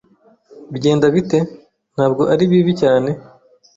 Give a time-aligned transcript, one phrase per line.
[0.71, 1.39] "Bigenda bite?"
[1.95, 3.09] "Ntabwo ari bibi cyane."